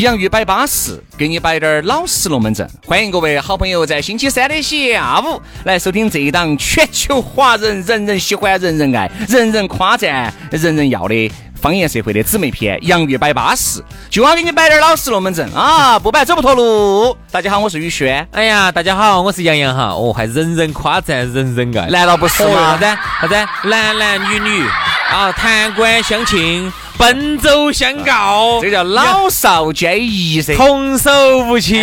[0.00, 2.66] 洋芋摆巴适，给你摆点儿老实龙门阵。
[2.86, 15.98] 欢迎各位好朋友在星期三的下午来收听这一档全球华人人人喜欢、人人爱、人人夸赞、人人要的方言社会的姊妹篇《洋芋摆巴适》，就要给你摆点儿老实龙门阵啊！
[15.98, 17.14] 不摆走不脱路。
[17.30, 18.26] 大家好，我是宇轩。
[18.32, 19.88] 哎呀，大家好，我是杨洋哈。
[19.88, 22.78] 哦，还人人夸赞，人人爱，难道不是吗？
[22.78, 22.84] 啥子？
[23.20, 23.68] 啥子？
[23.68, 24.64] 男男女女
[25.10, 26.72] 啊，弹冠相庆。
[26.98, 31.80] 奔走相告，这叫老少皆宜噻，童叟无欺。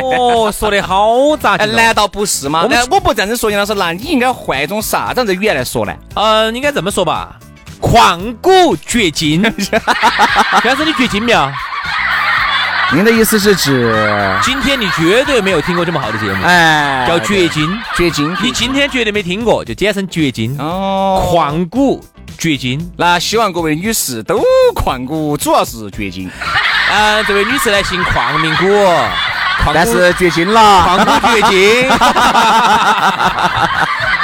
[0.00, 2.66] 哦，说的好杂，难道不是吗？
[2.70, 5.92] 那我不这样子说，杨老师，那你应该换一种啥子样的语言来说呢？
[6.14, 7.36] 嗯，应该这么说吧，
[7.78, 9.42] 旷古绝今。
[10.62, 11.52] 先生，你绝经没有？
[12.94, 13.94] 您的意思是指
[14.42, 16.42] 今天你绝对没有听过这么好的节目？
[16.42, 18.34] 哎，叫绝经，绝经。
[18.42, 20.56] 你今天绝对没听过，就简称绝经。
[20.58, 22.02] 哦，旷古。
[22.38, 24.42] 绝经，那希望各位女士都
[24.74, 26.30] 旷古，主要是绝经。
[26.90, 28.64] 啊，这位女士呢姓旷名古，
[29.74, 31.88] 但是绝经了，旷古绝经。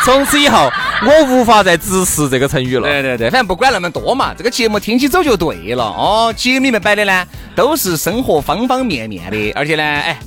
[0.05, 0.71] 从此以后，
[1.07, 2.89] 我无法再直视这个成语了。
[2.89, 6.35] 对对对，反正不管那么多嘛，这个节目听起走就对了哦。
[6.37, 10.19] 节目里面摆的呢，都是生活方方面面的，而且呢，哎，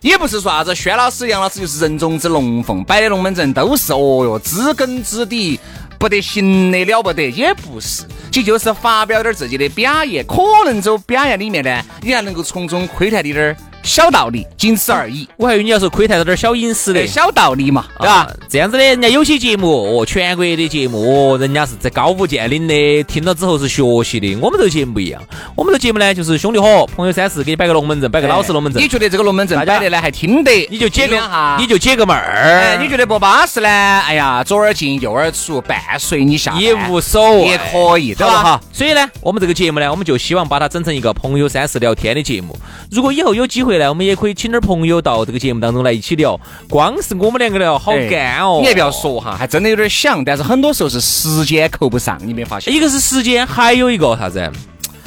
[0.00, 5.58] 也不是说啥子轩老师、杨老师就是人中之龙凤，摆的龙门阵都是哦哟，知根知底。
[6.00, 13.54] 不得行的了不得，也不是，这就是发表点自己的表演，可能走表演里面呢，你还能够从中窥探点儿。
[13.82, 15.28] 小道理，仅此而已。
[15.36, 18.30] 我还以为你要说窥探到点小隐私的小道理嘛，对吧？
[18.48, 24.36] 这样子的，人家有些节目哦，全国的节目哦，人家是在高屋建瓴的，听了之后是学习的。
[24.36, 25.22] 我们这个节目不一样，
[25.56, 28.82] 我们这个节目呢，就是兄弟伙、朋友三四，给你摆个龙门阵，摆个老实龙门阵。
[28.82, 30.68] 你觉得这个龙门阵摆的呢还听得？
[30.70, 32.76] 你就解个哈，你就解个闷儿。
[32.80, 33.68] 你觉得不巴适呢？
[33.68, 38.42] 哎呀，左耳进右耳出，伴随你下也无所谓，也可以，对吧？
[38.42, 38.60] 哈。
[38.72, 42.56] 所以呢，我们这个节目呢，我们就希望把它整成一个朋友三四聊天的节目。
[42.90, 44.50] 如果以后有机会呢，我们也可以请。
[44.50, 46.36] 点朋友到这个节目当中来一起聊，
[46.68, 48.58] 光是我们两个聊好干哦。
[48.60, 52.74] 你也不要说哈，还真的有点想，但是很多时候是时间扣不上，你没发现？
[52.74, 54.50] 一个是时间，还有一个啥子？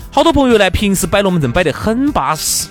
[0.10, 2.70] 好多朋友呢，平时摆龙门阵摆得很巴适。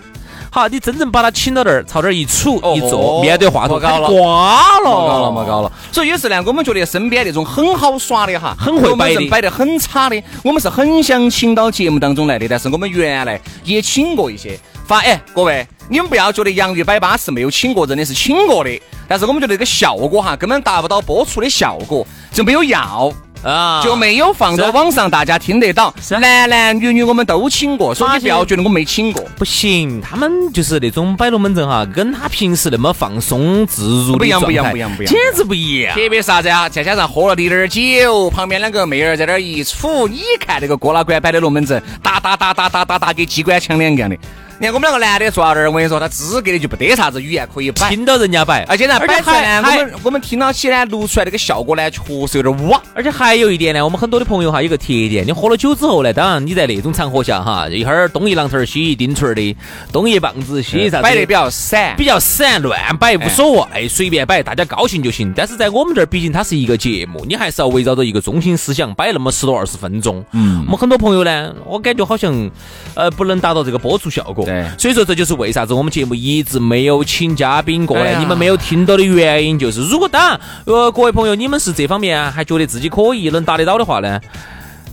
[0.50, 5.70] 好，你真正把他请到那儿，朝这儿一杵一坐，面对话筒，高了，挂了，高了，么高了。
[5.92, 12.48] 所以有时呢，我们觉得身边那种很好耍的哈，很会摆的，摆得很差的，我们是很想请到节目当中来的。
[12.48, 14.58] 但是我们原来也请过一些。
[14.86, 18.70] 发哎，各位，你们不要觉得洋芋摆巴是没有请过，真的是请过的。
[19.08, 23.12] 但是我们觉得这个效果哈，根本达不到播出的效果，就没有要。
[23.44, 25.92] 啊，就没有放到网上，大家听得到。
[26.20, 29.20] 男男女女我们都请过，所以你不要觉得我没请过。
[29.36, 35.92] 不行，他们就是那种摆龙门阵哈，跟他平时那么放松自如不一样，不一样，不一样，不一样，简直不一样。
[35.92, 36.68] 特别啥子啊？
[36.68, 44.16] 再加上喝了滴点儿酒，旁边两个妹儿在那儿一杵，你看那个郭老倌摆的龙门阵，打打打打打打打，跟机关枪两样的。
[44.62, 52.80] 你看我们两个男的坐到这儿，我跟你说，他资格的就不得啥子语言可以摆，听到人家摆，而且呢，摆出来呢，我们我们听到起呢，录出来那个效果呢，确实有点哇。
[52.94, 59.56] 而且还有一点呢，我们很多的朋友哈，有个特点，你喝了酒之后呢，当然你在那种场合下哈，一会儿东一榔头西一钉锤的，
[59.90, 65.32] 东一棒子西一啥子，摆得比较散，比较散，乱摆无所谓，随便摆，大家高兴就行。
[65.34, 70.24] 但是在我们这儿，毕竟它是一个节目，你还是要围绕着一个中心思想摆那么十多二十分钟。
[70.30, 72.48] 嗯，我们很多朋友呢，我感觉好像
[72.94, 74.46] 呃不能达到这个播出效果。
[74.52, 75.32] 对，所以说这就是。
[75.32, 78.14] 为啥子我们节目一直没有请嘉宾过来？
[78.20, 84.20] 你们没有听到的原因就是，如果当然，呃，各位朋友，你们是这方面还觉得自己可以能达得到的话呢，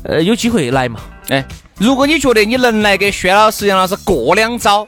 [0.04, 1.02] 呃，有机会来嘛？
[1.28, 1.46] 哎，
[1.78, 4.88] 如果你觉得你能来给薛老师、杨老师过两招。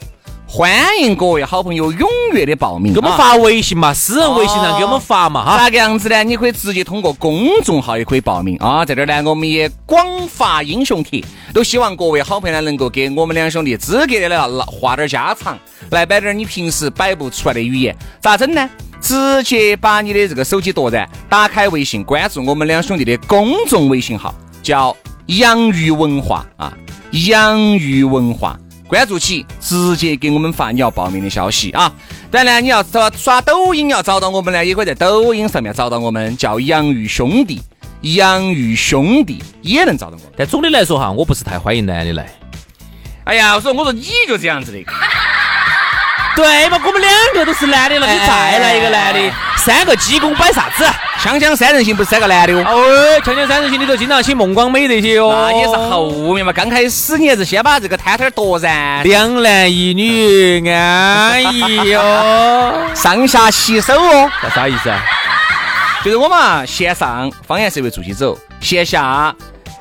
[0.54, 0.70] 欢
[1.00, 5.58] 迎各位好朋友踊跃的报名，给我们发微信嘛，私人微信上给我们发嘛哈。
[5.58, 6.22] 咋个样子呢？
[6.26, 8.84] 你可以直接通过公众号也可以报名啊。
[8.84, 14.38] 在这儿呢，我们也广发英雄帖，都希望各位好朋友呢能够给我们两兄弟资格的来
[14.68, 15.58] 画点家常，
[15.92, 17.96] 来摆点你平时摆不出来的语言。
[18.20, 18.70] 咋整呢？
[19.00, 24.94] 直接把你的这个手机夺然打开微信，关注我们两兄弟的公众微信号，叫
[25.28, 26.74] 洋芋文化啊，
[27.12, 28.60] 洋芋文化。
[28.92, 31.90] 关注起，直接给我们发你要报名的消息啊。
[32.30, 37.62] 当然，你要找刷抖音要找到我们呢，也可以在抖音上面找到我们，叫洋芋兄弟，
[38.02, 40.34] 洋芋兄弟也能找到我们。
[40.36, 42.30] 但总的来说哈，我不是太欢迎男的来。
[43.24, 44.84] 哎呀，我说我说你就这样子的。
[46.36, 50.84] 对嘛，我们两个都是男的了，你再来一个男的，三个鸡公摆啥子？
[51.24, 52.66] 锵锵三人行不是三个男的哦。
[52.68, 55.32] 哦，锵锵三人行里头经常请孟广美这些哦。
[55.32, 59.02] 那也是后面嘛，刚开始你还是先把这个摊摊夺噻。
[59.04, 64.30] 两男一女安逸哦， 上下其手哦。
[64.42, 65.00] 那啥意思啊？
[66.04, 69.36] 就是我嘛，线上方言社会助起走，线下。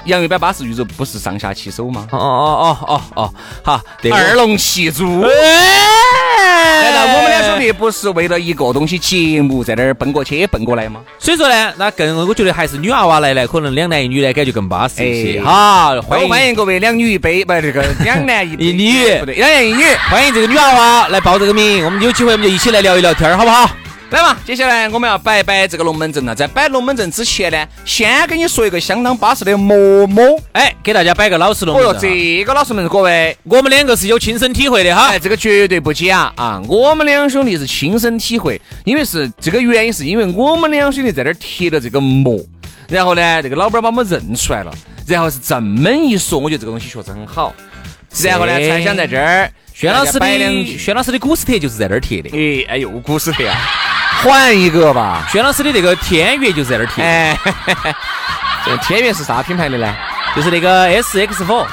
[0.04, 2.06] 洋芋摆巴适宇宙不是上下其手吗？
[2.10, 3.80] 哦哦哦哦哦，好，
[4.10, 5.04] 二龙戏珠。
[5.06, 11.00] 难道我们两兄弟不是为了一个东西节目在那儿奔过去奔过来吗？
[11.18, 15.42] 所以说呢，那更我觉得还是女娃娃来呢，可能两男一女呢，感觉更巴适一些。
[15.42, 23.70] 好，欢迎欢迎各位两女一杯，不这个 两男一一女，不对，两男一女，欢迎这个女娃娃来报这个名，我们有机会我们就一起来聊一聊天，好不好？
[24.10, 26.34] 来嘛，接下来我们要摆一摆这个龙门阵了。
[26.34, 30.36] 在摆龙门阵之前呢，先跟你说一个相当巴适的馍馍。
[30.50, 31.90] 哎，给大家摆个老实龙门阵。
[31.90, 35.10] 哦哟，这个老实龙门阵，各位，我们两个是有亲身体会的哈。
[35.10, 36.60] 哎，这个绝对不假啊！
[36.66, 42.36] 我们两兄弟是亲身体会，因为是这个原因，是因为我们两兄弟在那儿贴了这个膜，
[42.88, 44.74] 然后呢，这个老板把我们认出来了，
[45.06, 47.54] 然后是这么一说，我觉得这个东西确实很好。
[48.24, 50.26] 然后呢，才想在这儿，轩老师的
[50.76, 52.28] 轩老师的古斯特就是在那儿贴的。
[52.30, 53.56] 哎哎呦，古斯特啊！
[54.22, 57.02] 换一个吧，轩老师的那个天悦就是在那儿贴。
[57.04, 57.38] 哎，
[58.66, 59.94] 这天悦是啥品牌的呢？
[60.36, 61.66] 就是那个 S X 4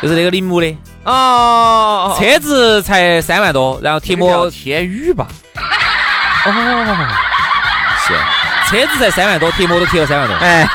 [0.00, 0.78] 就是那个铃木的。
[1.04, 5.26] 哦，车子才三万多，然后贴膜天宇吧？
[6.46, 6.52] 哦，
[8.06, 8.14] 是，
[8.70, 10.36] 车子才三万多，贴膜都贴了三万多。
[10.36, 10.66] 哎。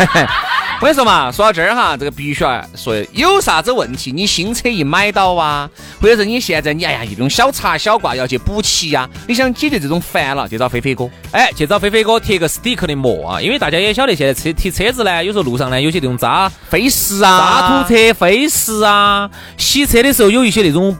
[0.79, 5.67] 我跟你说嘛，说到这儿哈，这个必须要说，有啥子问题，你新车一买到啊，
[5.99, 19.27] 或者是你现在你哎呀一种小擦小挂要去补漆呀，你想解决这种烦恼，就找飞飞哥，哎，去找飞飞哥贴个 stick 的膜啊，因为大家也晓得现在车贴车子呢，有时候路上呢有些那种渣飞石啊、渣土车飞石啊，
[19.57, 20.95] 洗车的时候有一些那种。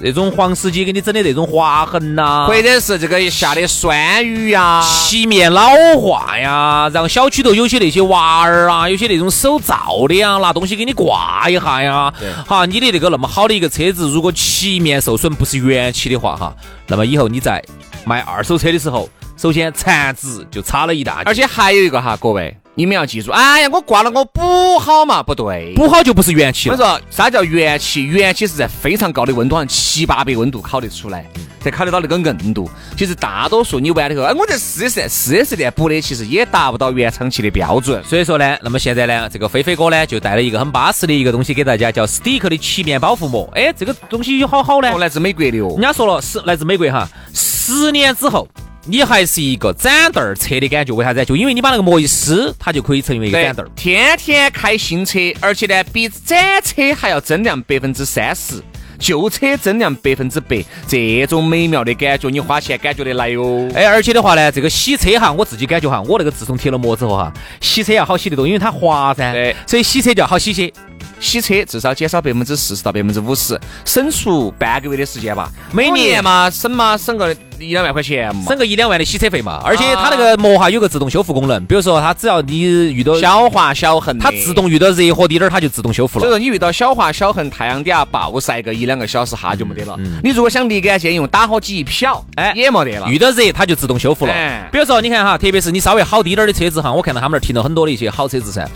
[0.00, 12.12] 那种黄司机给你整的那种划痕呐，或者是这个下的酸雨呀，漆面老化呀，然后小区头有些那些娃儿啊，有些那种手造的呀，拿东西给你挂一下呀。
[12.46, 16.54] 哈，你的那个那么好的一个车子，如果漆面受损不是原漆的话，哈，
[16.86, 17.62] 那么以后你在
[18.04, 22.56] 卖二手车的时候，首先残值就差了一大而且还有一个哈，各位。
[22.78, 25.20] 你们要记住，哎呀，我挂了，我补好嘛？
[25.20, 26.76] 不对，补好就不是原漆了。
[26.76, 28.04] 我说啥叫原漆？
[28.04, 31.26] 原漆是在非常高的温度上，七八百温度烤得出来，
[31.60, 32.70] 才烤得到那个硬度。
[32.96, 38.00] 其实大多数你完了以后，哎，我在四 S 店、四 S 店补的，其实也达不到原厂漆的标准。
[38.04, 43.50] 所以说呢，那么现在呢，这个飞飞哥呢，就带了一个很巴适的一个东西给大家，叫 Stick 的漆面保护膜。
[43.56, 45.70] 哎，这个东西有好好呢，来自美国的哦。
[45.70, 48.46] 人家说了是来自美国哈，十年之后。
[48.90, 51.22] 你还是一个展凳儿车的感觉，为啥子？
[51.22, 53.68] 就因为你把那个膜一撕，它就可以成为一个展凳儿。
[53.76, 58.62] 天天开新车，而且呢，比展车还要增量百分之三十，
[58.98, 60.64] 旧车增量百分之百。
[60.86, 63.68] 这种美妙的感觉，你花钱感觉得来哟。
[63.74, 67.30] 哎，而且的话呢，这个洗车哈，我自己感觉哈，我那个自从贴了膜之后哈，
[67.60, 69.32] 洗车要好洗得多，因为它滑噻。
[69.34, 70.72] 对，所以洗车就要好洗些。
[71.20, 75.50] 洗车至少减少百分之四十到百分之五十，省出半个月的时间吧。
[75.72, 79.60] 每年嘛，省嘛，省个一两万块钱嘛，省个一两万的洗车费嘛。
[79.64, 86.22] 而且它那个膜哈有个自动修复功能，比如说它只要你遇到小划小痕，它自动遇到热和滴点儿，它就自动修复了。
[86.22, 89.96] 所以说你遇到小划小痕，太阳底下暴晒个一两个小时，哈就没得了。
[90.22, 93.08] 你如果想立竿见影，打火机一瞟，哎，也没得了。
[93.08, 94.32] 遇到热它就自动修复了。
[94.70, 98.68] 比如说你看哈，特别是你稍微好滴点儿的车子哈，我看到他们那儿停了很多的一些好车子噻，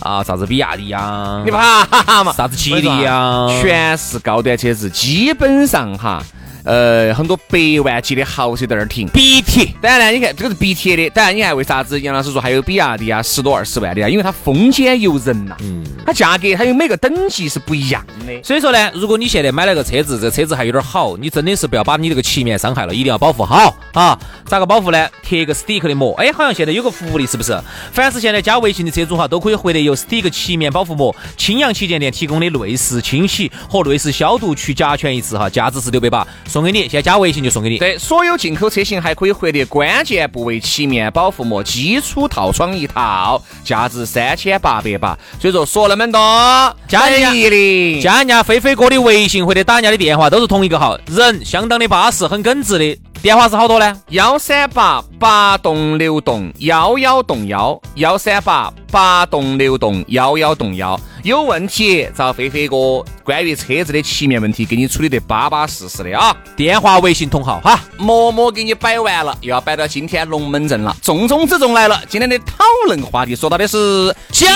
[0.00, 2.32] 啊，啥子比亚迪呀，你怕嘛？
[2.32, 2.56] 啥子？
[2.56, 6.22] 吉利呀，全是高端车子，基本上哈。
[6.64, 9.74] 呃，很多百万级的豪车在那儿停，B T。
[9.82, 11.10] 当然呢，你看这个是 B T 的。
[11.10, 14.08] 当然，你看为啥子杨老师说还有比亚迪啊，十多二十万的啊？
[14.08, 15.54] 因为它风险由人呐。
[15.60, 15.84] 嗯。
[16.06, 18.42] 它价格它有每个等级是不一样的。
[18.42, 24.18] 所以说呢，如果你现在买了个车子，这车子还有点好，你真的是不要把你这个漆面伤害了，一定要保护好啊！
[24.46, 25.08] 咋个保护呢？
[25.22, 26.14] 贴一个 stick 的膜。
[26.14, 27.58] 哎，好像现在有个福利，是不是？
[27.92, 36.82] 凡是现在加微信的车主哈，都可以获得由 stick 漆面保护膜青阳旗舰店提供的内饰清洗和内饰消毒去甲醛一次哈，价值是六百八，送给你。
[36.82, 37.44] 现在加微信。
[37.44, 37.76] 就送给你。
[37.76, 45.18] 对，所有进口车型还可以获得关键部位漆面保护膜基础套装一套，价值三千八百八。
[45.38, 52.98] 所以说说那么多，加人家加人家飞飞哥的微信或者打人家的电话都是同一个号，人相当的巴适，很耿直的。
[53.24, 54.02] 电话是好多呢？
[54.10, 61.00] 幺三八八栋六栋幺幺栋幺，幺三八八栋六栋幺幺栋幺。
[61.22, 66.36] 有问题找飞飞哥，关于车子的漆面问题，给你处理得巴巴适适的啊！
[66.54, 70.94] 电话、微信同号哈，默默给你摆完了，又要摆到今天龙门阵了。
[71.00, 74.54] 重中之重来了，今天的讨论话题说到的是讲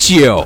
[0.00, 0.44] 究。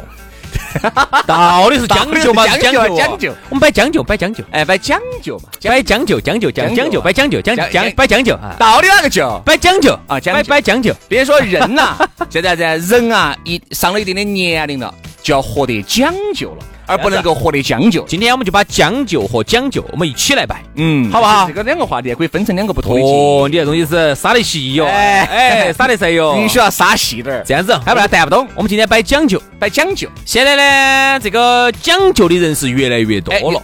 [1.26, 2.46] 到底是将就嘛？
[2.46, 3.34] 讲究，讲究。
[3.48, 4.44] 我们摆将就，摆将就。
[4.50, 5.48] 哎，摆讲究嘛？
[5.62, 8.54] 摆将就，将就，讲讲究，摆将就，讲讲摆将就啊。
[8.58, 9.40] 到底哪个就？
[9.44, 10.94] 摆将就啊，摆摆将就。
[11.08, 11.96] 别说人呐，
[12.30, 14.92] 现在在人啊，一上了一定的年龄了，
[15.22, 16.64] 就要活得讲究了。
[16.86, 18.04] 而不能够活得将就。
[18.04, 21.46] 今天我们就把将就和讲究，我们一起来摆，嗯，好不好？
[21.46, 27.42] 这个两个话题可以分成两个不同的哦，你这东西是杀得细哟，哎哎，杀得细哟，必须要杀细点儿。
[27.44, 28.46] 这样子，要不然带不动。
[28.54, 30.08] 我们今天摆讲究，摆讲究。
[30.24, 33.62] 现在呢，这个讲究的人是越来越多了。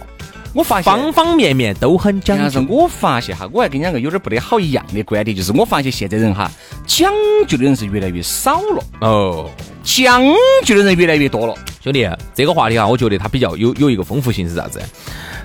[0.53, 2.63] 我发现方方面面都很讲究。
[2.69, 6.51] 我发现哈，我还跟你两个有点不得好一样的观点，就是我发现现在人哈，
[6.85, 7.11] 讲
[7.47, 8.83] 究的人是越来越少了。
[9.01, 9.49] 哦。
[9.83, 10.23] 讲
[10.63, 14.81] 究的人越来越多了，兄弟，这个话题哈，我觉得它比较有有一个丰富性是啥子？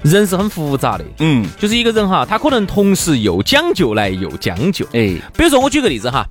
[0.04, 6.24] 人是很复杂的，嗯，就是一个人哈，他可能同时又讲究来又将就，哎，比如说我举个例子哈，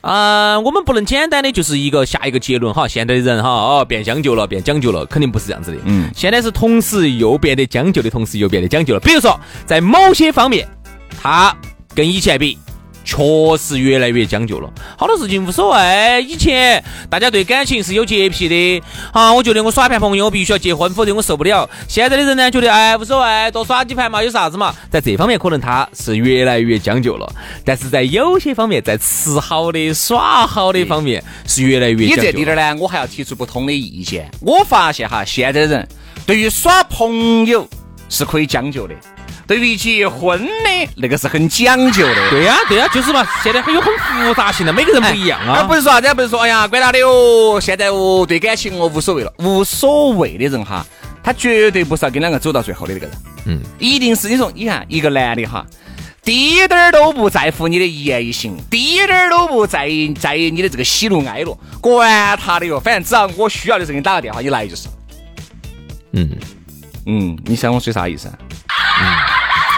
[0.00, 10.66] 啊，我们不能简单的就是一个下一个结论哈，现在的人哈，哦，变将就了，变讲究了，肯定不是这样子的，嗯，现在是同时又变得将就的同时又变得讲究了，比如说在某些方面，
[11.22, 11.56] 他
[11.94, 12.58] 跟以前比。
[13.04, 13.22] 确
[13.58, 16.22] 实越来越讲究了，好多事情无所谓。
[16.22, 18.82] 以前大家对感情是有洁癖的
[19.12, 21.68] 啊，我觉得我耍盘朋友我必须要结婚，否则我受不了。
[21.86, 24.74] 现在的人呢，觉得哎无所谓，多耍几盘嘛，有啥子嘛？
[24.90, 27.30] 在这方面可能他是越来越讲究了，
[27.64, 32.06] 但是在有些方面，在吃好的、耍好的方面是越来越。
[32.06, 34.30] 你这地儿呢，我还要提出不同的意见。
[34.40, 35.88] 我发现哈，现在的人
[36.26, 37.68] 对于耍朋友
[38.08, 38.94] 是可以讲究的。
[39.46, 45.58] 对于结婚的那个是很讲究的，对呀，对呀，就是嘛，现在很有很复杂性的，每个人不一样啊。
[45.60, 50.86] 而不是说啥子，不是说哎呀，管他的哦，现在哦，对感情哦无所谓了，无所谓的人哈，
[51.22, 55.66] 他绝对不是要跟两个走到最后的那个人，嗯，一定是你说，你看一个男的哈，
[56.22, 64.88] 滴点儿都不在乎你的一言一行，滴点儿都不在意在意你的这个喜怒哀乐，管他的哟，反正只要我需要的时候给你打个电话，你来就是。
[66.12, 66.30] 嗯
[67.06, 68.28] 嗯，你想我说啥意思？
[68.28, 68.43] 嗯。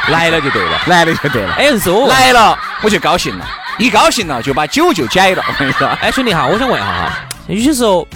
[0.12, 1.54] 来了就对了，来了就对了。
[1.54, 3.46] 哎，是我来了，我就高兴了。
[3.78, 5.44] 一高兴了，就把酒就解了。
[5.46, 7.12] 我跟你说，哎，兄弟哈，我想问一下哈，
[7.48, 8.06] 有些时候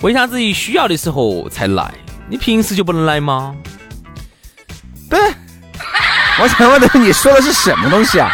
[0.00, 1.90] 为啥子一需要的时候才来？
[2.28, 3.54] 你平时就不能来吗？
[5.10, 5.18] 对，
[6.40, 8.30] 我想问的是，你说的是什么东西啊？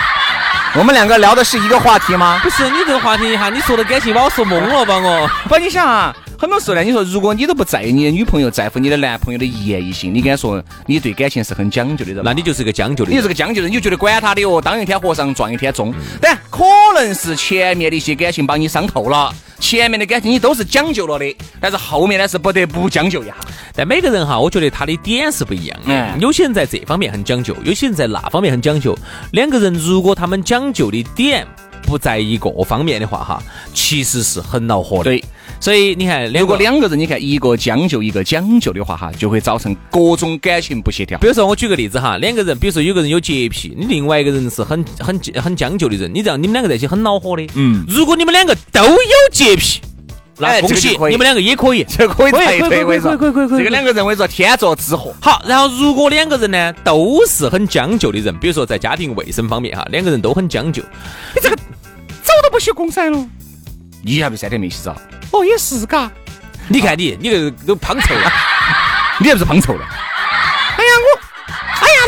[0.77, 2.41] 我们两个聊的是一个话题吗？
[2.43, 5.29] 不是，你这个话题一哈，你说的感情把我说懵了吧我？
[5.49, 6.15] 不，你想啊。
[6.41, 12.23] 很多时候呢，你说如果你都不在意你的女朋友，在乎你的男朋友的一言一行，你敢说你对感情是很讲究的人？
[12.25, 15.93] 那你就是个将就的，你是个将就的人，你就觉得管他的哦，当一天和尚撞一天钟。
[16.21, 16.63] 但可
[16.95, 23.35] 能是前面的一些感情把你伤透了，前面的感情你都是讲究了的，但是后面呢是不得不将就一下。
[23.79, 26.19] 但每个人哈，我觉得他的点是不一样的。
[26.19, 28.93] 有些人在这方面很讲究，有些人在那方面很讲究。
[29.31, 31.47] 两个人如果他们讲究的点
[31.83, 33.41] 不在一个方面的话哈，
[33.73, 35.05] 其实是很恼火的。
[35.05, 35.25] 对。
[35.61, 41.17] 所以你看，如果两个人，你看一个将就，一个讲究的话，哈，就会造成各种感情不协调。
[41.19, 47.47] 比如说，我举个例子哈，两个人，比如说有个人有洁癖，你另外一个人是很很很将就的人，你这样你们两个在一起很恼火的。
[47.55, 47.85] 嗯。
[47.89, 48.99] 如果你们两个都有
[49.31, 49.81] 洁癖，
[50.39, 52.95] 那恭喜你们两个也可以，这可以可以可以可
[53.29, 53.59] 以可以。
[53.59, 55.13] 这个两个人为说天作之合。
[55.21, 60.83] 好，然后如果两个人呢都是很将就的人，比如说在家庭卫生方面哈，两个人都很将就，
[61.35, 63.27] 你这个澡都不洗公噻了，
[64.03, 64.97] 你还不三天没洗澡？
[65.33, 66.11] 哦，也是嘎。
[66.69, 68.33] 你看你，你个都胖臭了，
[69.21, 69.85] 你还不是胖臭了？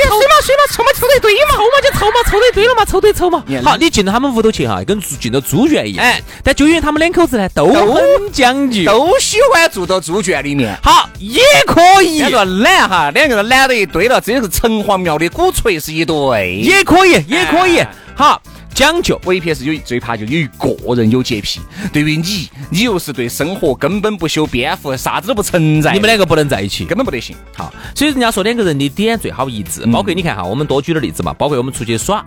[0.00, 3.44] 哎呀我，哎呀，臭嘛水嘛抽嘛臭得堆嘛，后嘛就抽嘛，臭得堆了嘛，抽对抽嘛。
[3.64, 6.04] 好，你进到他们屋头去哈，跟进到猪圈一样。
[6.04, 8.02] 哎，但就因为他们两口子呢都很
[8.32, 10.76] 讲究，都喜欢住到猪圈里面。
[10.82, 12.18] 好，也可以。
[12.20, 16.56] 两个懒哈，两个人懒到一堆了，真是城隍庙的鼓槌是一对。
[16.56, 17.84] 也可以，也可以。
[18.14, 18.40] 好。
[18.74, 21.60] 讲究，我一片是有最怕就有一个人有洁癖。
[21.92, 27.36] 对于你，你又是对生活根本不修边幅，啥子都不存在，你们两个不能在一起，根本不得行。
[27.54, 32.24] 好，所以人家说两个人的点最好一致，包括你看哈，我们多举点例子嘛，包括我们出去耍。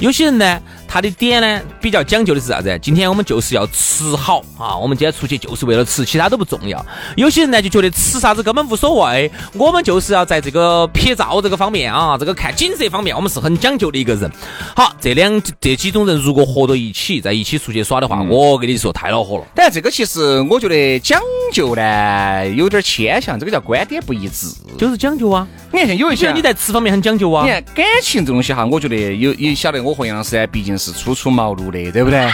[0.00, 2.78] 有些人呢，他的点呢比较讲究的是啥子？
[2.80, 4.74] 今天我们就是要吃好啊！
[4.74, 6.84] 我们今天出去就是为了吃，其他都不重要。
[7.16, 14.30] 有些人呢就觉得吃啥子根本无所谓，我们就是要在这个拍照这个方面啊，这个看景色方面，我们是很讲究的一个人。
[14.74, 19.44] 好，这两这几种人如果合到一起，在一起出去耍的话，我跟你说太恼火了。
[19.54, 21.20] 但这个其实我觉得讲
[21.52, 24.46] 究呢有点牵强，这个叫观点不一致，
[24.78, 25.46] 就是讲究啊。
[25.72, 27.44] 你看，像有一些你在吃方面很讲究啊。
[27.44, 32.30] 你看感情这东西哈，我觉得有也晓得我和杨老师呢，毕竟是初出茅庐的，对不对？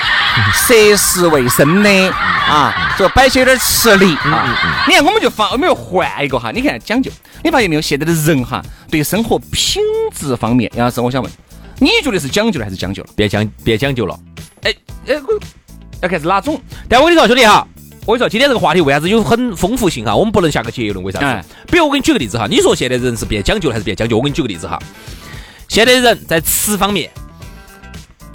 [0.66, 4.84] 涉世未深的啊，就摆起有点吃力啊。
[4.86, 6.50] 你看，我们就放，我们又换一个哈。
[6.50, 7.10] 你看讲究，
[7.42, 7.80] 你发现没有？
[7.80, 9.82] 现在的人哈，对生活品
[10.14, 11.32] 质方面，杨老师，我想问，
[11.78, 13.08] 你觉得是讲究了还是讲究了？
[13.16, 14.18] 别讲别讲究了。
[14.62, 14.74] 哎
[15.06, 15.38] 哎，我
[16.02, 16.60] 要看是哪种？
[16.88, 17.66] 但我跟你说，兄弟哈，
[18.04, 20.14] 我跟你说，今天这个话题为啥子有很丰富性哈？
[20.14, 21.48] 我们不能下个结论，为啥子？
[21.70, 24.16] 比如我给你举个例子哈，你说现在人是变讲究了还是变讲究？
[24.16, 24.78] 我给你举个例子哈，
[25.68, 27.10] 现在人在吃方面。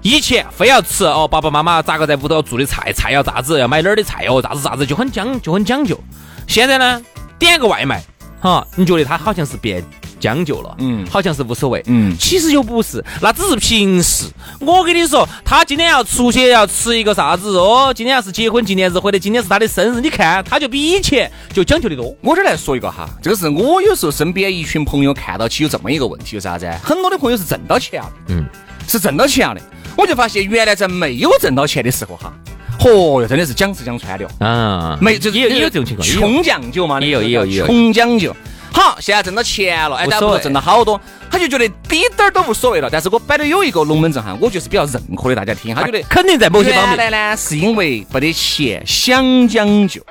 [0.03, 5.99] 以前非要吃哦，爸爸妈妈咋个在屋头做的菜，菜要咋子，要买哪儿的菜哦，咋子咋子就很讲就很讲究。
[6.47, 7.01] 现在呢，
[7.37, 8.03] 点个外卖，
[8.39, 9.83] 哈，你觉得他好像是变
[10.19, 14.25] 将就了，嗯，好像是无所谓，嗯，其实又不是，那只是平时。
[14.59, 22.15] 我跟你说，他今天要出去要吃一个啥子哦，今天要是结婚纪念日或者今天是他的生日，你看他就比以前就讲究的多。
[22.21, 26.67] 我这儿来说一个哈，这个是我有时候身边一群朋友看到起有这么一个问题，有啥子？
[26.83, 28.43] 很多的朋友是挣到钱了，嗯，
[28.87, 29.61] 是挣到钱的。
[29.95, 32.33] 我就发现，原来在没有挣到钱的时候，哈，
[32.79, 34.45] 嚯哟，真的是讲吃讲穿的哦。
[34.45, 38.35] 啊，没，就是也有也有这种情况，穷讲究嘛，也有也有也有，穷讲究。
[38.73, 42.89] 好，现在挣到钱了，哎，但不挣了好多，他就觉得滴点儿都无所谓了。
[42.89, 46.97] 但是我摆的有一个龙门阵哈，我就是比较认可的，大家听，他觉得肯定在某些方面。
[46.97, 50.01] 原来呢，是因为没得钱，想讲究，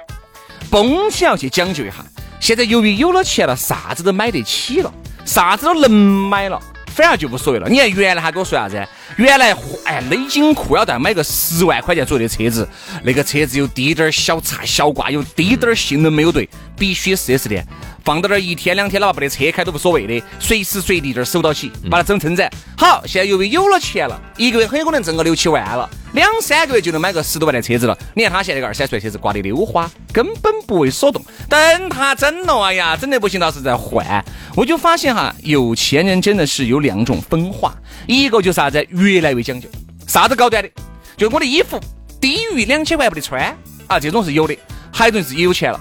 [0.71, 1.95] 蹦起要去讲究一下。
[2.39, 4.93] 现在由于有了钱了，啥子都买得起了，
[5.25, 6.61] 啥子都能买了。
[7.01, 7.67] 反而就无所谓了。
[7.69, 8.87] 你看原来他跟我说啥子？
[9.17, 12.69] 原来哎勒紧裤腰带买个十万块钱左右的车子，
[13.03, 16.47] 那个车子有滴点儿小擦小刮，有滴点儿性能没有对，
[16.81, 17.65] 必须四 S 店。
[18.03, 22.51] 放到那儿一天两天，哪怕不得车开都无所谓的，随时随地这儿守到起，把它整撑展。
[22.77, 27.97] 好，现在由于有了钱了，一个月很有可能挣个六七万了，两三个月就能买个十多万的车子了。
[28.15, 31.23] 你看他现在个二三十万车子挂的溜花，根本不为所动。
[31.47, 34.25] 等他整了，哎呀，整的不行，到时再换。
[34.57, 39.69] 我就发现哈，有钱人真的是有两种分化，一个就是啥子，越来越讲究，
[40.07, 40.71] 啥子高端的，
[41.19, 41.79] 就我的衣服
[42.19, 43.55] 低于两千万不得穿
[43.89, 44.57] 啊，这种是有的。
[44.93, 45.81] 还有一种是有钱了，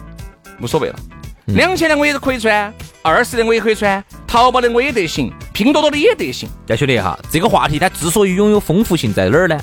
[0.61, 0.95] 无所谓了。
[1.47, 6.47] 两千的我也是可以穿，二十的我也可以穿，淘宝的我也得行，拼多多的也得行。
[6.67, 9.59] 要兄弟哈，这个话题它之所以拥有丰富性在哪儿呢？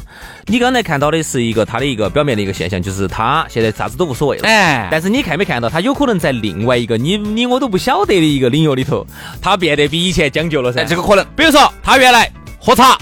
[0.47, 4.49] 你刚才看到的是一个它的一个表面的一个现象，就是他现在啥子都无所谓了。
[4.49, 9.07] 哎，但是你看没看到，他有可能在另外一个你你我都不晓得的一个领域里头，
[9.41, 10.85] 他变得比以前讲究了噻。
[10.85, 12.29] 这个可能，比如说他原来
[12.59, 12.99] 喝茶，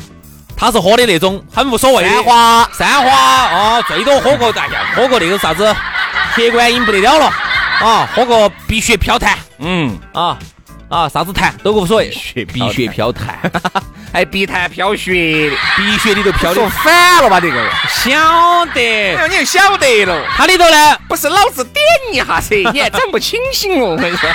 [0.55, 5.75] 他是喝的那种很无所谓的三花，三花哦，最多喝个哎呀，喝个那个啥子
[6.37, 7.33] 铁观音不得了了。
[7.81, 10.39] 啊，喝个碧血飘檀，嗯，啊
[10.89, 12.11] 啊，啥子檀都无所谓，
[12.53, 13.39] 碧血飘檀，
[14.13, 17.71] 还 碧檀飘雪，碧血里头飘的，说反了吧这个？
[17.89, 24.29] 晓得，哎你又晓得了，它里头呢，不是老子点一下噻， 你还整不清醒哦，我跟你说，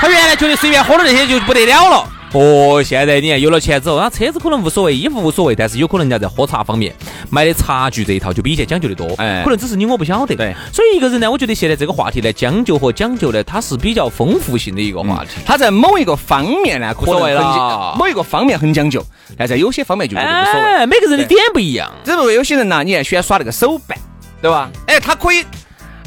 [0.00, 2.08] 他原来觉得随便喝点那些就不得了了。
[2.32, 6.94] 哦，现在你看有了钱之后，那车子可能无所谓，衣服无所谓，但是有可能人家在喝茶方面
[7.30, 9.08] 买的茶具这一套就比以前讲究的多。
[9.16, 10.36] 哎，可能只是你我不晓得。
[10.36, 15.40] 对，所以一个人呢，我觉得现在这个话题呢，将就和讲究呢，它是比较丰富性的一个话题。
[15.46, 19.02] 他在某一个方面呢，可能很某一个方面很讲究，
[19.36, 20.86] 但在有些方面就觉得无所谓。
[20.86, 21.90] 每个人的点不一样。
[22.04, 23.98] 只不过有些人呢，你还喜欢耍那个手办，
[24.42, 24.70] 对吧？
[24.86, 25.42] 哎，他可以。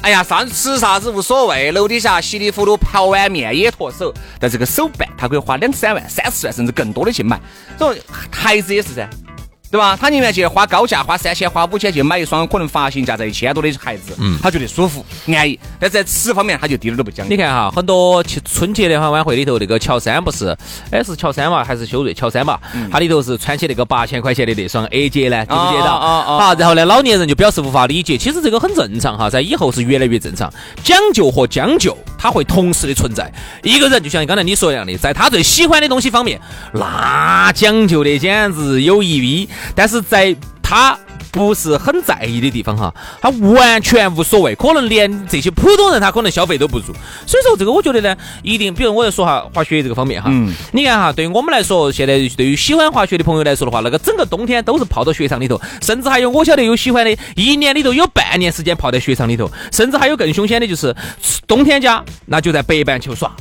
[0.02, 4.12] 哎呀，上吃啥子无所谓，楼底下稀里糊涂泡碗面也脱手。
[4.40, 7.40] 但这个手办，他可以花两三万、三四万甚至更多的去买。
[7.78, 9.08] 所以孩子也是噻。
[9.72, 9.98] 对吧？
[10.00, 15.58] 他宁愿去花高价，花三千、花五千去买一双可能发行价在一千多的鞋子，嗯，他觉得舒服、安逸。
[15.80, 17.34] 但在吃方面，他就一点都不讲究。
[17.34, 20.54] 你看哈，很多去春节联欢晚会里头，那个乔三不是，
[20.92, 22.14] 哎，是乔三嘛，还是修睿？
[22.14, 22.60] 乔三嘛，
[22.92, 25.90] 他里头是穿起那个八千块钱的那双 AJ 呢，记不记得？
[25.90, 26.38] 啊啊！
[26.38, 28.18] 好，然后呢，老年人就表示无法理解。
[28.18, 30.52] 其实这个很正常哈，在以后是越来越正常。
[30.84, 33.32] 讲究和将就，它会同时的存在。
[33.64, 36.38] 一个人就像刚才你说一样的，在他最喜欢的东西方面，
[36.74, 39.48] 那讲究的简直有一逼。
[39.76, 40.98] 但是在他
[41.32, 46.86] 不是很在意的地方哈，他完全无所谓，可能连这些普通人他可能消费都不如。
[47.26, 60.94] 所以说这个我觉得呢，一定，比如我要说哈滑雪这个方面哈，嗯你看哈，对于我们来说，现在对于喜欢滑雪的朋友来说的话，那个整个冬天都是泡到雪场里头，甚至还有我晓得有喜欢的，一年里头有半年时间泡在雪场里头，甚至还有更凶险的，就是
[61.48, 63.32] 冬天家那就在北半球耍，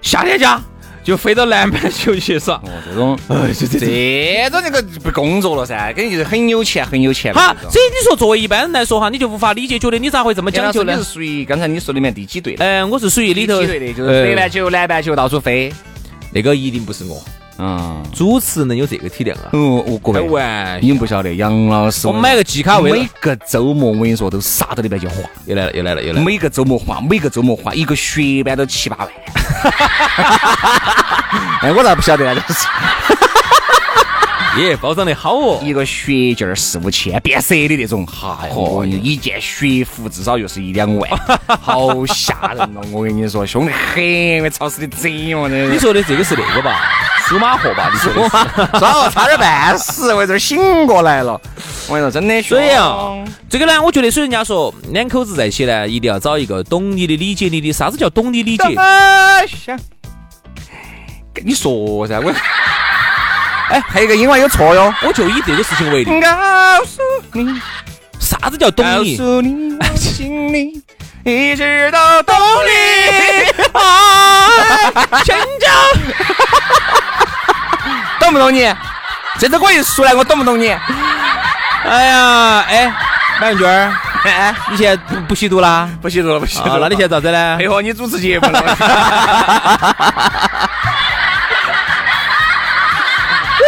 [0.00, 0.60] 夏天家。
[1.02, 7.32] 就飞到南半球去耍，哦，这种，哎，这这这种那个不工作了噻，肯定就是很有钱，很有钱。
[7.32, 10.94] 好，所以你说作为一般人来说哈，你就无法理解，觉得你咋会这么讲究呢？
[10.94, 12.54] 你是属于刚才你说里面第几队？
[12.58, 15.72] 嗯，我是属于里头几队的，就是北半球、南半球到处飞，
[16.32, 17.22] 那个一定不是我。
[17.62, 19.50] 嗯，主持能有这个体量啊？
[19.52, 20.42] 哦，我各位，
[20.80, 26.24] 你们不晓得，杨老师，我买个季卡位，每个周末我跟你说都杀到里边去花，又来了，又来了，又来了。
[26.24, 29.08] 每个周末花，每个周末花，一个血班都七八万。
[31.60, 32.42] 哎，我咋不晓得呢？
[32.48, 32.66] 这是。
[34.58, 35.60] 耶，包装的好哦。
[35.62, 41.08] 一个血件儿四五千，变色的那种，哈，哦，一件血服至少又是一两万，
[41.60, 42.80] 好吓人哦！
[42.90, 45.48] 我跟你说，凶得很，超市的贼哦！
[45.48, 46.80] 你说的这个是那个吧？
[47.30, 47.88] 苏马货吧？
[47.92, 48.30] 你说的是？
[48.80, 51.40] 抓我差点半死，我这醒过来了。
[51.86, 57.72] 我跟你说，真的所以啊，这个呢，我觉得，所以人家说，两口子在一起呢，一定要找一个懂你的、理解你的。
[57.72, 58.64] 啥子叫懂你理解？
[61.32, 62.34] 跟你说噻，我。
[63.70, 66.20] 哎，还有一个英文有错哟，我就以这个事情为例。
[66.20, 67.00] 告诉
[67.32, 67.60] 你，
[68.18, 69.16] 啥子叫懂你？
[69.16, 70.82] 告诉你， 我心里
[71.22, 72.34] 一直都懂
[72.66, 72.70] 你。
[75.24, 75.70] 成长，
[78.30, 78.72] 懂不懂你？
[79.40, 80.68] 这次我一出来，我懂不懂你？
[80.70, 82.92] 哎呀，哎，
[83.40, 85.88] 马文娟儿，哎，你现在不不吸毒啦？
[86.00, 86.78] 不吸毒了，不吸毒了。
[86.82, 87.56] 那你现在咋子呢？
[87.58, 88.62] 配合你主持节目了。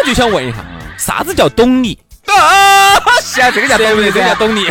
[0.01, 0.59] 我就想问一下，
[0.97, 1.99] 啥子叫懂你？
[2.27, 4.71] 啊，是啊，这个叫懂你，这个叫懂你。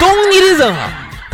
[0.00, 0.80] 懂你的人哈，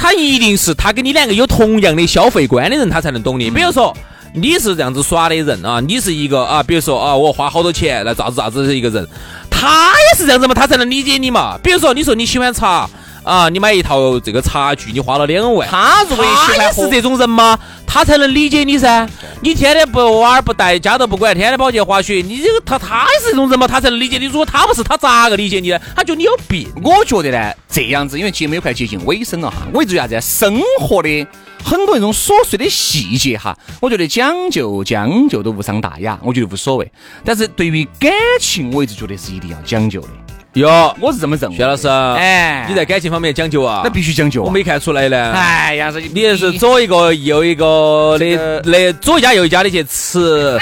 [0.01, 3.51] 他一定是他跟你两个有同样的消费观的人，他才能懂你。
[3.51, 3.95] 比如说，
[4.33, 9.07] 你是这样子耍的人啊，你是一个啊，比如说啊，我花好多钱来咋子咋子的一个人，
[9.51, 11.59] 他也是这样子嘛，他才能理解你嘛。
[11.63, 12.89] 比如说，你说你喜欢茶。
[13.23, 15.69] 啊，你买一套这个茶具，你花了两万。
[15.69, 17.59] 他如果也喜欢是这种人吗？
[17.93, 19.05] 他才能理解你噻。
[19.43, 23.67] 你天天不娃儿不带，家都不管，天天跑去滑雪，你这个他他也是这种人嘛？
[23.67, 24.27] 他才能理解你。
[24.27, 25.81] 如果他不是，他咋个理解你呢？
[25.97, 26.69] 他觉得你有病。
[26.85, 29.67] 我觉得呢，这样子，因为节目也快接近尾声了哈。
[29.75, 30.21] 我一直啥子？
[30.21, 31.27] 生活的
[31.65, 36.93] 很多那种琐碎的细节哈，我觉得讲究将就都无伤大雅，我觉得无所谓。
[37.25, 40.09] 但是对于感情，我一直觉得是一定要讲究的。
[40.55, 41.57] 哟，我是这么认为。
[41.57, 43.83] 薛老师，哎，你在感情方面讲究啊？
[43.85, 44.43] 那必须讲究。
[44.43, 45.33] 我没看出来呢。
[45.33, 50.59] 哎呀，这你是左一个右一个的，那左一家右一家的去吃。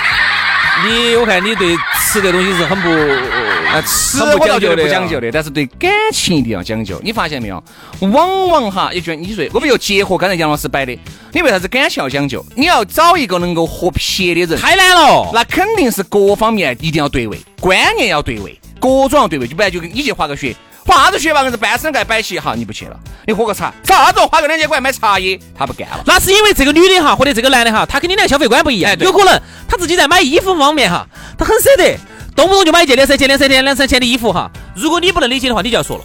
[0.86, 7.00] 你我看你对吃的东西是很不啊，吃我倒觉得不讲究的，但是对感情一定要讲究。
[7.02, 7.62] 你发现没有？
[8.00, 10.96] 往往哈，也就你说，我们又结合刚才杨老师摆的，
[11.32, 12.44] 你为啥子感情要讲究？
[12.54, 15.30] 你要找一个能够合撇的人，太难了。
[15.32, 18.56] 那肯定是各方面一定要对位，观念要对位。
[18.80, 20.54] 各种要对位，就不然就跟你去滑个雪，
[20.86, 21.42] 滑啥子雪吧？
[21.44, 26.02] 硬是半身盖摆起，哈，你不去了，你喝个茶，啥子花个两千块买茶叶，他不干了。
[26.06, 31.98] 那是因为这个女的哈，或者这个男的哈，他跟你俩消费观不一样，有可能他自己在买衣服方面哈，他很舍得，
[32.34, 34.50] 动不动就买一件两三千、两三千、两三千的衣服哈。
[34.74, 36.04] 如果你不能理解的话，你就要说了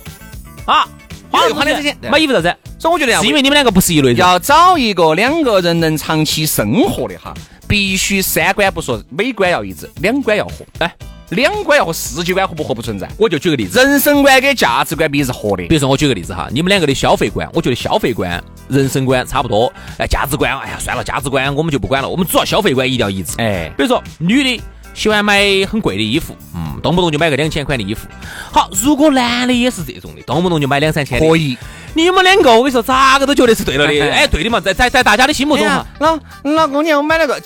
[0.65, 0.87] 啊，
[1.29, 2.55] 花花两三千买衣服啥子？
[2.79, 7.33] 所以我觉得是因为你们两个不是一类人，要找一个两个人能长期生活的哈，
[7.67, 10.93] 必须三观不说，美观要一致，两观要合，哎。
[11.33, 15.63] 两观要和世界观合不合不存在，我就举个例子，人生观跟价值观必是合的。
[15.67, 23.33] 比如说我举个例子哈，你们两个的消费观，我觉得消费观、人生观差不多，哎，价值观，哎呀，算了，价值观我们就不管了，我们主要消费观一定要一致。
[23.37, 24.61] 哎，比如说女的
[24.93, 28.07] 喜欢买很贵的衣服，嗯，动不动就买个两千块的衣服。
[28.51, 31.57] 好，如果男的也是这种的，动不动就买两三千，可以。
[31.95, 33.93] 你们两个，我跟你说，咋个都觉得是对了的。
[34.11, 37.41] 哎，对的嘛，在在在大家的心目中哈，老老公娘，我买了个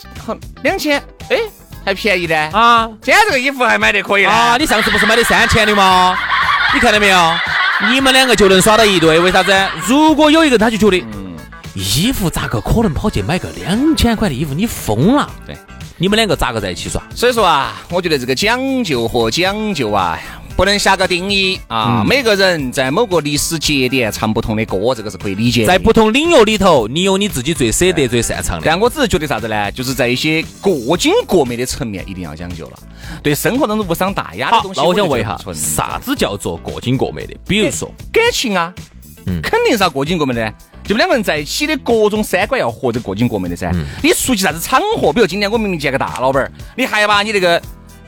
[0.64, 1.38] 两千，哎。
[1.88, 2.86] 还便宜的啊！
[3.02, 4.58] 今天这个衣服还买得可以啊！
[4.60, 6.18] 你上次不是买的三千的吗？
[6.74, 7.34] 你看到没有？
[7.90, 9.54] 你们两个就能耍到一对，为啥子？
[9.86, 11.38] 如果有一个他就觉得，嗯
[11.76, 14.54] 衣服咋个可能跑去买个两千块的衣服？
[14.54, 15.30] 你疯了！
[15.46, 15.56] 对，
[15.96, 17.02] 你们两个咋个在一起耍？
[17.16, 20.20] 所以说啊，我觉得这个讲究和讲究啊。
[20.58, 22.04] 不能下个定义啊！
[22.04, 25.68] 每个人在某个历史节点唱不同的歌，这个是可以理解。
[25.68, 28.64] 在不同领域里头，你有你自己最舍得、最擅长的。
[28.66, 29.72] 但我只是觉得啥子呢？
[29.72, 32.80] 就是在一些过精过美的层面，一定要讲究了。
[33.22, 37.36] 对生活当中无伤大雅的东西，那我想问一下，啥子叫做过精过美的？
[37.48, 38.74] 比如说感情啊，
[39.28, 40.52] 嗯，肯定是要过精过美的。
[40.84, 43.72] 就两个人在一起的各种三观要合，这过精过美的噻。
[44.02, 45.14] 你出去啥子场合？
[45.14, 47.62] 比如今天我明明见个大老板，你还要把你那个。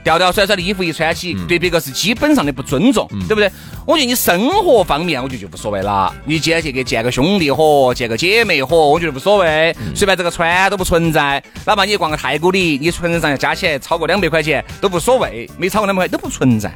[0.03, 3.51] 吊吊甩甩的衣服一穿起，对别个是基本上的不尊重，对不对？
[3.85, 6.13] 我觉得你生活方面，我觉得就无所谓了。
[6.25, 11.43] 你今天去给见个兄弟伙，见个姐妹伙，我觉得无所谓，随便这个穿都不存在。
[11.65, 16.73] 哪怕你逛个太古里，你存上要加起来超过两百块钱都无所谓，没超过两百块都不存在。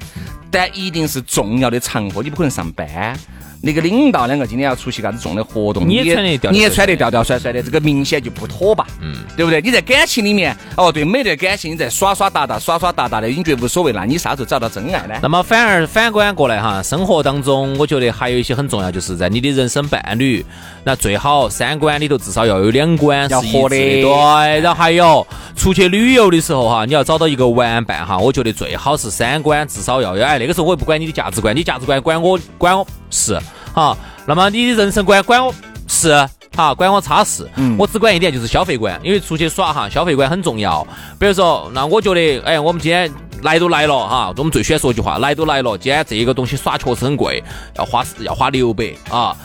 [0.51, 3.17] 但一定是重要的场合，你不可能上班。
[3.65, 8.85] 那个领导两个今天要出席啥子重的活动，你也穿得你也穿得吊吊甩甩的，这个明显就不妥吧？
[8.99, 9.61] 嗯，对不对？
[9.61, 15.15] 你在感情里面，哦，对，每段感情你在耍耍哒哒，耍耍哒哒的，你觉得无所谓，那你啥时候找到真爱呢？
[15.21, 20.45] 那么反而反观过来哈，生活当中，我觉得还有一些很重要，就是在你的人生伴侣，
[20.83, 24.59] 那最好三观里头至少要有两观是一致的，对。
[24.59, 30.21] 然后还有出去旅游的时候哈，你要找到一个玩伴哈，我觉得最好是三观至少要有。
[30.21, 33.39] 哎，那个时候我也不管你的价值观，你价值观管我管我是。
[33.71, 33.95] 好，
[34.25, 35.53] 那么你的人生观管我
[35.87, 38.99] 是，好，管我差事，嗯我只管一点，就是消费观。
[39.03, 40.85] 因为出去耍哈，消费观很重要。
[41.19, 43.11] 比如说，那我觉得，哎，我们今天
[43.43, 47.43] 来都来了哈，我们最喜欢说一句话，来都来了，今天这个东西耍确实很贵，
[47.77, 49.35] 要花要花六百啊，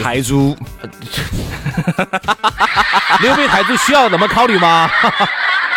[0.00, 0.56] 泰铢，
[3.20, 4.88] 六百泰铢需要那么考虑吗？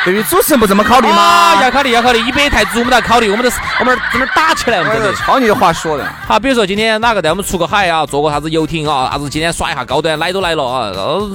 [0.03, 1.61] 对于主持人不这么考虑吗？
[1.61, 6.05] 要考虑，要考虑，一百台子我们都要考虑，我们都是我们这在那打起来，我们这超你话说的。
[6.27, 10.91] 好，比如说今天哪个带我们出个海啊，坐个啥子游艇啊，啥子今天耍一下高端，来都来了啊，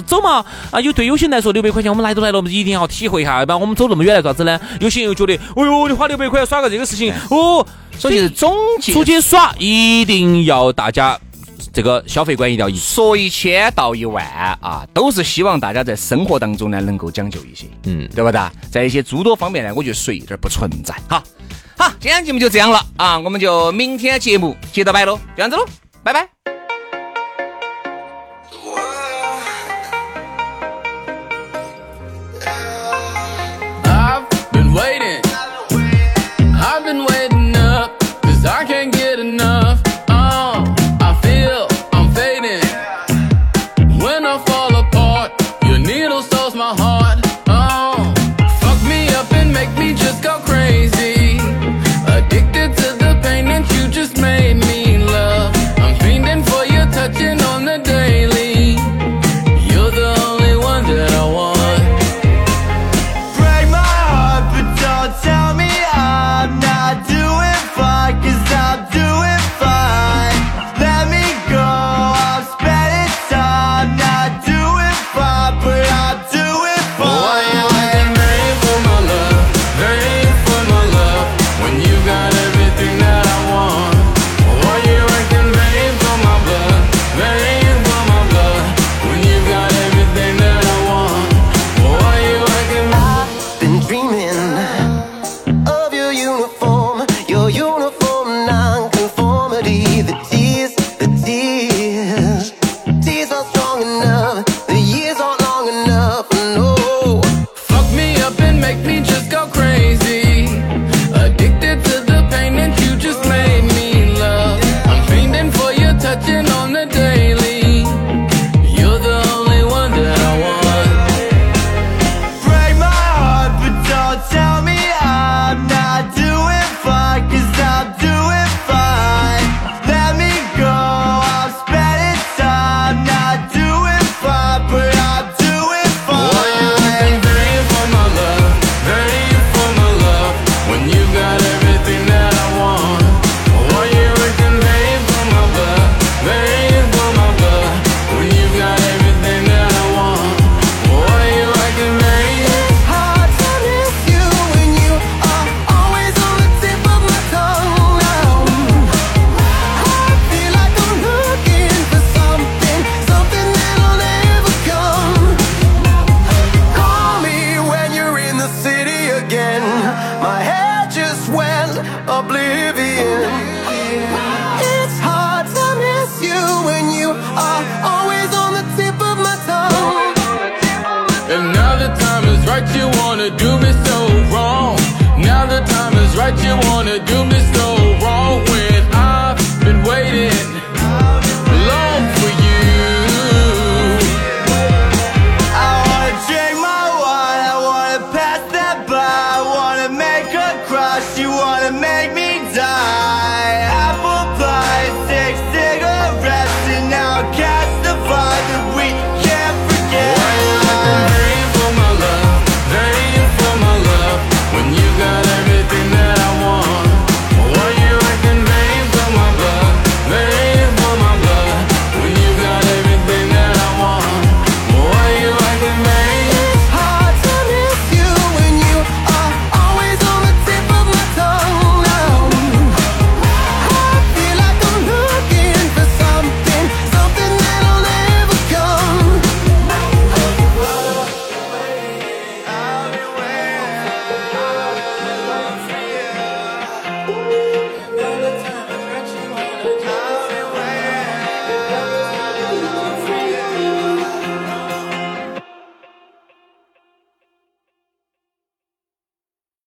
[0.06, 0.80] 走嘛啊！
[0.80, 4.58] 有对有些人来说六百块钱我们来都来了，我们一定要体会一下，要不然我们走那么远来干啥子呢？
[4.80, 7.64] 有些人又觉得，哎呦，你花六百块耍个这个事情哦，
[7.96, 11.16] 所以是总结出去耍一定要大家。
[11.76, 14.24] 这个消费观一定要一，说一千道一万
[14.62, 18.40] 啊，都是希望大家在生活当中呢能够讲究一些，嗯，对不对？
[18.70, 20.94] 在一些诸多方面呢，我觉得水这儿不存在。
[21.06, 21.22] 好，
[21.76, 25.66] 好，今天节目就这样了啊，我们就明天节目接着摆喽，这样子喽，
[26.02, 26.26] 拜拜。
[28.48, 28.70] so
[38.64, 38.95] wrong.